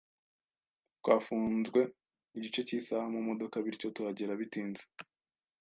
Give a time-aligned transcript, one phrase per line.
[0.99, 1.79] Twafunzwe
[2.37, 4.83] igice cy'isaha mu modoka bityo tuhagera bitinze.